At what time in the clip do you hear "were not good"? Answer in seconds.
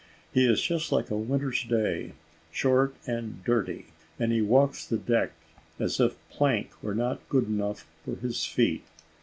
6.81-7.45